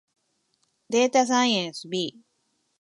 [0.89, 2.17] データサイエンス B